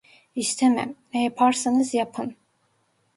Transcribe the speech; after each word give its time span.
İstemem. 0.35 0.95
Ne 1.13 1.23
yaparsanız 1.23 1.93
yapın… 1.93 2.35